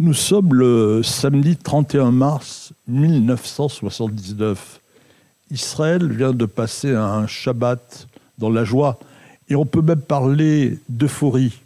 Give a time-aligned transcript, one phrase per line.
[0.00, 4.80] Nous sommes le samedi 31 mars 1979.
[5.52, 8.98] Israël vient de passer un Shabbat dans la joie
[9.48, 11.60] et on peut même parler d'euphorie.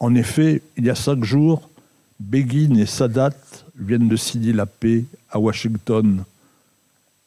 [0.00, 1.70] En effet, il y a cinq jours,
[2.18, 3.30] Begin et Sadat
[3.78, 6.24] viennent de signer la paix à Washington.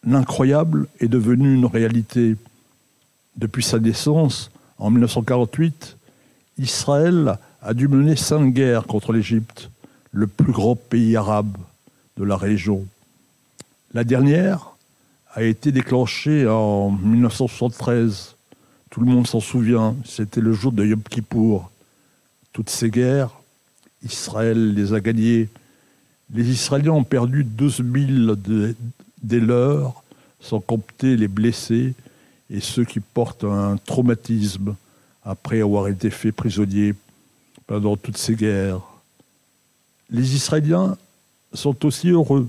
[0.06, 2.36] L'incroyable est devenu une réalité.
[3.38, 5.96] Depuis sa naissance, en 1948,
[6.58, 9.70] Israël a dû mener cinq guerres contre l'Égypte,
[10.14, 11.58] le plus grand pays arabe
[12.18, 12.86] de la région.
[13.94, 14.76] La dernière
[15.34, 18.36] a été déclenchée en 1973.
[18.92, 21.72] Tout le monde s'en souvient, c'était le jour de Yom Kippour.
[22.54, 23.32] Toutes ces guerres,
[24.04, 25.50] Israël les a gagnées.
[26.32, 28.76] Les Israéliens ont perdu 12 000
[29.24, 30.04] des leurs,
[30.40, 31.96] sans compter les blessés
[32.52, 34.76] et ceux qui portent un traumatisme
[35.24, 36.94] après avoir été faits prisonniers
[37.66, 38.93] pendant toutes ces guerres.
[40.10, 40.98] Les Israéliens
[41.54, 42.48] sont aussi heureux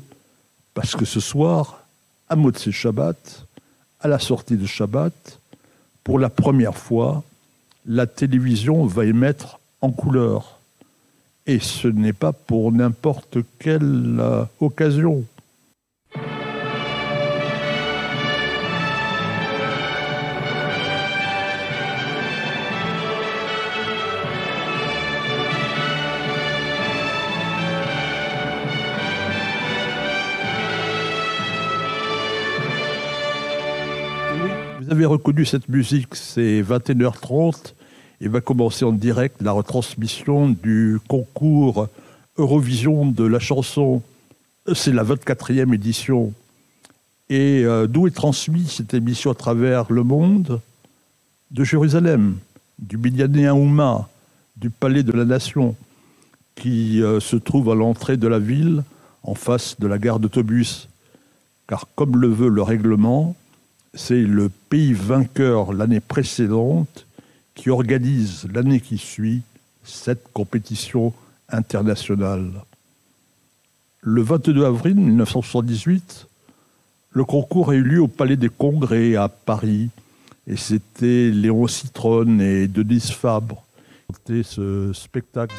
[0.75, 1.85] parce que ce soir,
[2.29, 3.47] à Motsé Shabbat,
[4.01, 5.39] à la sortie de Shabbat,
[6.03, 7.23] pour la première fois,
[7.87, 10.59] la télévision va émettre en couleur.
[11.47, 15.25] Et ce n'est pas pour n'importe quelle euh, occasion.
[34.95, 37.73] Avez reconnu cette musique, c'est 21h30
[38.21, 41.89] et va commencer en direct la retransmission du concours
[42.39, 44.03] Eurovision de la chanson.
[44.73, 46.33] C'est la 24e édition.
[47.29, 50.61] Et euh, d'où est transmise cette émission à travers le monde?
[51.51, 52.37] De Jérusalem,
[52.79, 54.09] du Binyané Ouma,
[54.57, 55.75] du Palais de la Nation,
[56.55, 58.85] qui euh, se trouve à l'entrée de la ville,
[59.25, 60.89] en face de la gare d'autobus.
[61.67, 63.35] Car comme le veut le règlement,
[63.95, 67.07] c'est le pays vainqueur l'année précédente
[67.55, 69.43] qui organise l'année qui suit
[69.85, 71.13] cette compétition
[71.49, 72.51] internationale.
[74.01, 76.27] Le 22 avril 1978,
[77.11, 79.91] le concours a eu lieu au Palais des Congrès à Paris
[80.47, 83.65] et c'était Léon Citron et Denise Fabre
[84.27, 85.55] qui ce spectacle.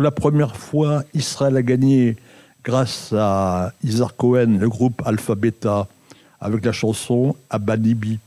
[0.00, 2.16] Pour la première fois, Israël a gagné
[2.64, 5.88] grâce à Isar Cohen, le groupe Alpha Beta,
[6.40, 8.18] avec la chanson Abadibi.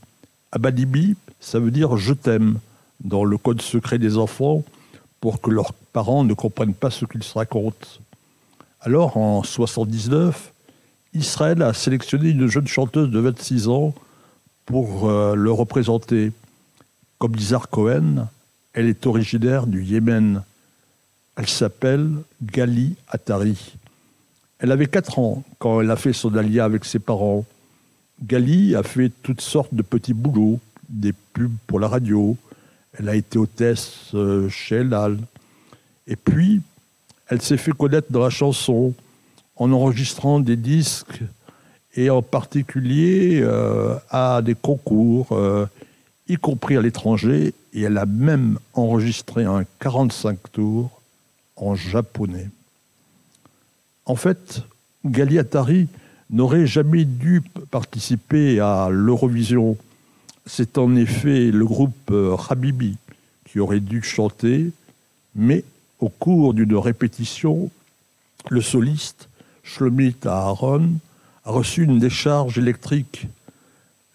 [0.52, 2.60] Abadibi, ça veut dire je t'aime
[3.02, 4.62] dans le code secret des enfants
[5.20, 7.88] pour que leurs parents ne comprennent pas ce qu'ils se racontent.
[8.80, 10.52] Alors, en 79,
[11.12, 13.92] Israël a sélectionné une jeune chanteuse de 26 ans
[14.64, 16.30] pour euh, le représenter.
[17.18, 18.28] Comme Isar Cohen,
[18.74, 20.44] elle est originaire du Yémen.
[21.36, 22.10] Elle s'appelle
[22.42, 23.74] Gali Atari.
[24.58, 27.44] Elle avait 4 ans quand elle a fait son alia avec ses parents.
[28.22, 32.36] Gali a fait toutes sortes de petits boulots, des pubs pour la radio.
[32.96, 35.18] Elle a été hôtesse euh, chez Elal.
[36.06, 36.60] Et puis,
[37.28, 38.94] elle s'est fait connaître dans la chanson
[39.56, 41.20] en enregistrant des disques
[41.96, 45.66] et en particulier euh, à des concours, euh,
[46.28, 47.54] y compris à l'étranger.
[47.72, 51.00] Et elle a même enregistré un 45 tours
[51.56, 52.48] en japonais.
[54.06, 54.62] En fait,
[55.04, 55.88] Gali Atari
[56.30, 59.76] n'aurait jamais dû participer à l'Eurovision.
[60.46, 62.96] C'est en effet le groupe euh, Habibi
[63.44, 64.70] qui aurait dû chanter,
[65.34, 65.64] mais
[66.00, 67.70] au cours d'une répétition,
[68.50, 69.28] le soliste,
[69.62, 70.90] Shlomit Aaron,
[71.44, 73.26] a reçu une décharge électrique.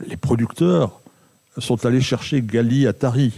[0.05, 0.99] Les producteurs
[1.57, 3.33] sont allés chercher Gali Atari,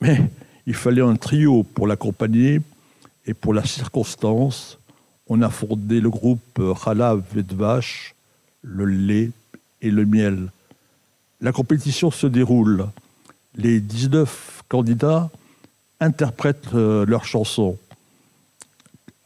[0.00, 0.30] mais
[0.66, 2.60] il fallait un trio pour l'accompagner
[3.26, 4.78] et pour la circonstance,
[5.26, 8.14] on a fondé le groupe Halav Vedvash,
[8.62, 9.30] le lait
[9.80, 10.50] et le miel.
[11.40, 12.86] La compétition se déroule.
[13.54, 15.30] Les 19 candidats
[16.00, 17.78] interprètent euh, leurs chansons.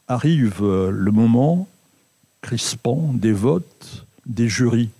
[0.07, 1.67] Arrive euh, le moment
[2.41, 4.91] crispant des votes, des jurys.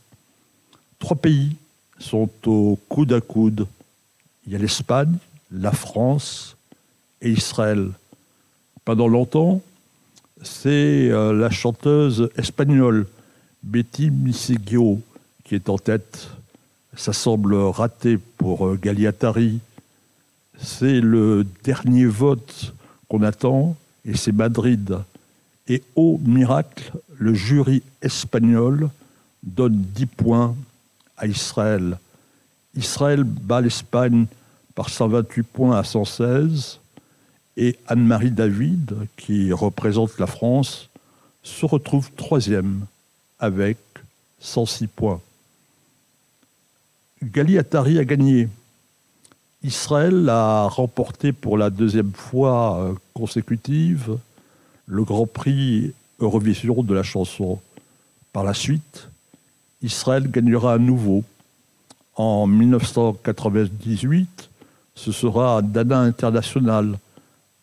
[1.00, 1.56] Trois pays
[2.00, 3.68] sont au coude à coude.
[4.46, 5.18] Il y a l'Espagne,
[5.52, 6.58] la France
[7.22, 7.92] et Israël
[8.86, 9.62] pendant longtemps,
[10.44, 13.08] c'est euh, la chanteuse espagnole
[13.64, 15.02] Betty Miseguio
[15.44, 16.30] qui est en tête.
[16.96, 19.60] Ça semble raté pour euh, Galiatari.
[20.58, 22.74] C'est le dernier vote
[23.10, 25.00] qu'on attend et c'est Madrid.
[25.68, 28.90] Et au miracle, le jury espagnol
[29.42, 30.56] donne 10 points
[31.18, 31.98] à Israël.
[32.76, 34.28] Israël bat l'Espagne
[34.76, 36.80] par 128 points à 116
[37.58, 40.90] et Anne-Marie David, qui représente la France,
[41.44, 42.86] se retrouve troisième
[43.40, 43.78] avec
[44.40, 45.22] 106 points.
[47.24, 48.50] Gali Atari a gagné.
[49.64, 54.18] Israël a remporté pour la deuxième fois euh, consécutive
[54.86, 57.60] le Grand Prix Eurovision de la chanson.
[58.32, 59.10] Par la suite,
[59.82, 61.24] Israël gagnera à nouveau.
[62.16, 64.50] En 1998,
[64.94, 66.98] ce sera Dana International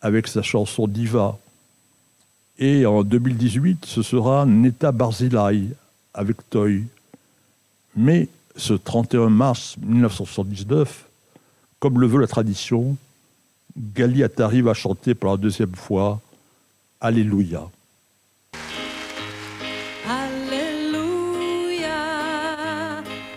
[0.02, 1.38] avec sa chanson Diva.
[2.58, 5.68] Et en 2018, ce sera Neta Barzilai
[6.12, 6.84] avec Toy.
[7.96, 11.06] Mais ce 31 mars 1979,
[11.78, 12.96] comme le veut la tradition,
[13.76, 16.20] Gali Atari va chanter pour la deuxième fois
[17.00, 17.68] Alléluia.
[20.06, 21.88] Alléluia,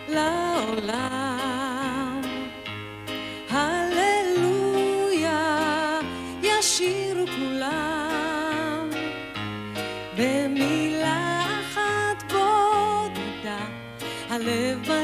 [0.10, 1.15] la.
[14.46, 14.95] live